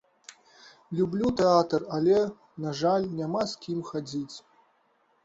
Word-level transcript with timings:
Люблю 0.99 1.27
тэатр, 1.41 1.85
але, 1.97 2.21
на 2.63 2.73
жаль, 2.79 3.05
няма 3.21 3.43
з 3.53 3.61
кім 3.67 3.85
хадзіць. 3.91 4.37